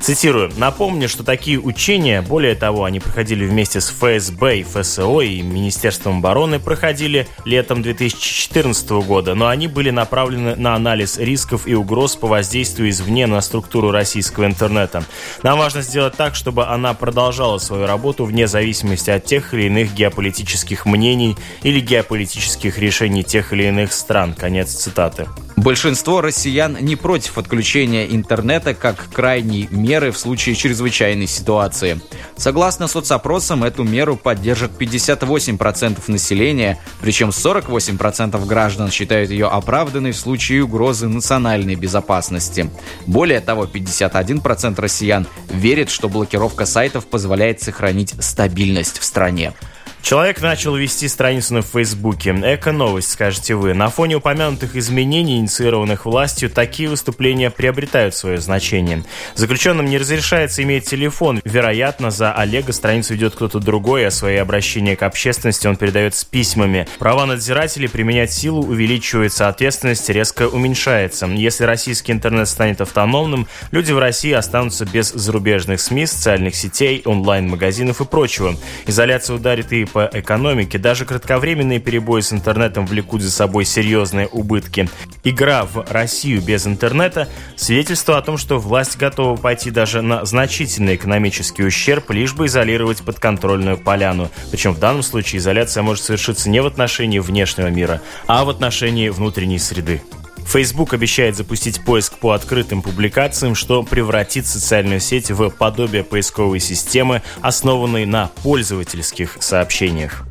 Цитирую. 0.02 0.52
«Напомню, 0.58 1.08
что 1.08 1.24
такие 1.24 1.58
учения, 1.58 2.22
более 2.22 2.56
того, 2.56 2.84
они 2.84 3.00
проходили 3.00 3.46
вместе 3.46 3.80
с 3.80 3.90
ФСБ 3.92 4.60
и 4.60 4.64
ФСО 4.64 5.22
и 5.22 5.42
Министерством 5.42 6.18
обороны, 6.18 6.60
проходили 6.60 7.26
летом 7.46 7.82
2000 7.82 8.09
2014 8.14 8.90
года, 9.06 9.36
но 9.36 9.48
они 9.48 9.68
были 9.68 9.90
направлены 9.90 10.56
на 10.56 10.76
анализ 10.76 11.18
рисков 11.18 11.68
и 11.68 11.74
угроз 11.74 12.16
по 12.16 12.28
воздействию 12.28 12.90
извне 12.90 13.28
на 13.28 13.42
структуру 13.42 13.92
российского 13.92 14.46
интернета. 14.46 15.04
Нам 15.44 15.60
важно 15.60 15.82
сделать 15.82 16.16
так, 16.16 16.36
чтобы 16.36 16.66
она 16.66 16.94
продолжала 16.94 17.58
свою 17.58 17.86
работу 17.86 18.26
вне 18.26 18.48
зависимости 18.48 19.10
от 19.10 19.26
тех 19.26 19.54
или 19.54 19.64
иных 19.64 19.94
геополитических 19.94 20.86
мнений 20.86 21.36
или 21.64 21.80
геополитических 21.80 22.78
решений 22.78 23.24
тех 23.24 23.54
или 23.54 23.64
иных 23.64 23.94
стран. 23.94 24.34
Конец 24.34 24.74
цитаты. 24.74 25.28
Большинство 25.60 26.22
россиян 26.22 26.78
не 26.80 26.96
против 26.96 27.38
отключения 27.38 28.06
интернета 28.06 28.74
как 28.74 29.10
крайней 29.12 29.68
меры 29.72 30.12
в 30.12 30.18
случае 30.18 30.56
чрезвычайной 30.56 31.28
ситуации. 31.28 32.00
Согласно 32.38 32.88
соцопросам, 32.88 33.66
эту 33.66 33.84
меру 33.84 34.16
поддержат 34.16 34.72
58% 34.80 36.00
населения, 36.08 36.80
причем 37.02 37.30
48% 37.30 38.46
граждан 38.46 38.90
считают 38.90 39.32
ее 39.32 39.48
оправданной 39.48 40.14
в 40.14 40.18
случае 40.18 40.64
угрозы 40.64 41.10
национальной 41.10 41.76
безопасности. 41.76 42.70
Более 43.06 43.42
того, 43.42 43.66
51% 43.66 44.80
россиян 44.80 45.28
верит, 45.50 45.90
что 45.90 46.08
блокировка 46.08 46.66
сайтов 46.66 47.06
позволяет 47.06 47.62
сохранить 47.62 48.16
стабильность 48.20 49.00
в 49.00 49.04
стране. 49.04 49.52
Человек 50.02 50.42
начал 50.42 50.76
вести 50.76 51.08
страницу 51.08 51.54
на 51.54 51.62
Фейсбуке. 51.62 52.32
Эко-новость, 52.32 53.12
скажете 53.12 53.54
вы. 53.54 53.74
На 53.74 53.90
фоне 53.90 54.16
упомянутых 54.16 54.76
изменений, 54.76 55.38
инициированных 55.38 56.06
властью, 56.06 56.50
такие 56.50 56.90
выступления 56.90 57.52
приобретают 57.52 58.16
свое 58.16 58.40
значение. 58.40 59.04
Заключенным 59.36 59.86
не 59.86 59.98
разрешается 59.98 60.64
иметь 60.64 60.86
телефон. 60.86 61.42
Вероятно, 61.44 62.12
за 62.12 62.34
Олега 62.34 62.74
страницу 62.74 63.14
ведет 63.14 63.36
кто-то 63.36 63.60
другой, 63.60 64.08
а 64.08 64.12
свои 64.12 64.38
обращения 64.38 64.96
к 64.96 65.04
общественности 65.04 65.68
он 65.68 65.76
передает 65.76 66.16
с 66.16 66.24
письмами. 66.24 66.88
Права 66.98 67.26
надзирателей 67.26 67.90
применять 67.90 68.32
силу 68.32 68.66
увеличивается, 68.66 69.48
ответственность 69.48 70.10
резко 70.10 70.48
уменьшается. 70.48 71.28
Если 71.28 71.66
российский 71.66 72.14
интернет 72.14 72.48
станет 72.48 72.82
автономным, 72.82 73.48
люди 73.72 73.92
в 73.92 74.00
России 74.00 74.32
останутся 74.32 74.86
без 74.86 75.12
зарубежных 75.12 75.82
СМИ, 75.82 76.08
социальных 76.08 76.56
сетей, 76.56 77.04
онлайн-магазинов 77.06 78.02
и 78.02 78.06
прочего. 78.06 78.56
Изоляция 78.88 79.36
ударит 79.36 79.72
и 79.72 79.86
по 79.92 80.10
экономике, 80.12 80.78
даже 80.78 81.06
кратковременные 81.06 81.80
перебои 81.80 82.22
с 82.22 82.32
интернетом 82.32 82.86
влекут 82.86 83.22
за 83.22 83.32
собой 83.32 83.66
серьезные 83.66 84.28
убытки. 84.28 84.90
Игра 85.24 85.66
в 85.66 85.86
Россию 85.90 86.42
без 86.42 86.66
интернета– 86.66 87.28
свидетельство 87.56 88.18
о 88.18 88.22
том, 88.22 88.38
что 88.38 88.60
власть 88.60 88.98
готова 88.98 89.36
пойти 89.36 89.72
даже 89.72 90.02
на 90.02 90.26
значительный 90.26 90.96
экономический 90.96 91.64
ущерб, 91.64 92.10
лишь 92.12 92.34
бы 92.34 92.46
изолировать 92.46 93.02
подконтрольную 93.02 93.78
поляну. 93.78 94.30
Причем 94.52 94.74
в 94.74 94.80
данном 94.80 95.04
случае 95.04 95.40
изоляция 95.40 95.84
может 95.84 96.04
совершиться 96.04 96.50
не 96.50 96.62
в 96.62 96.66
отношении 96.66 97.20
внешнего 97.20 97.68
мира, 97.68 98.02
а 98.28 98.46
в 98.46 98.50
отношении 98.50 99.10
внутренней 99.10 99.60
среды. 99.60 100.02
Facebook 100.50 100.96
обещает 100.96 101.36
запустить 101.36 101.84
поиск 101.86 102.18
по 102.18 102.32
открытым 102.32 102.82
публикациям, 102.82 103.54
что 103.54 103.84
превратит 103.84 104.48
социальную 104.48 105.00
сеть 105.00 105.30
в 105.30 105.52
подобие 105.52 106.04
поисковой 106.04 106.60
системы, 106.60 107.22
основанной 107.42 108.08
на 108.08 108.32
пользовательских 108.42 109.38
сообщениях. 109.40 110.24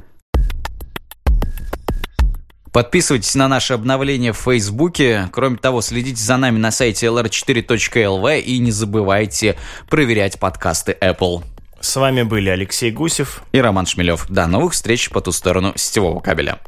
Подписывайтесь 2.73 3.37
на 3.37 3.47
наши 3.47 3.75
обновления 3.75 4.33
в 4.33 4.39
Фейсбуке. 4.39 5.29
Кроме 5.33 5.57
того, 5.57 5.83
следите 5.83 6.21
за 6.21 6.37
нами 6.37 6.59
на 6.59 6.73
сайте 6.73 7.07
lr4.lv 7.07 8.41
и 8.41 8.59
не 8.59 8.73
забывайте 8.73 9.57
проверять 9.89 10.41
подкасты 10.41 10.97
Apple. 11.01 11.45
С 11.81 11.95
вами 11.95 12.25
были 12.25 12.49
Алексей 12.51 12.91
Гусев 12.91 13.43
и 13.53 13.61
Роман 13.61 13.87
Шмелев. 13.87 14.27
До 14.29 14.49
новых 14.49 14.73
встреч 14.73 15.11
по 15.11 15.21
ту 15.21 15.31
сторону 15.31 15.75
сетевого 15.77 16.19
кабеля. 16.19 16.59